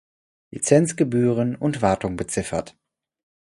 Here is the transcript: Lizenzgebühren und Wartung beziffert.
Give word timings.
Lizenzgebühren 0.49 1.55
und 1.55 1.83
Wartung 1.83 2.17
beziffert. 2.17 2.75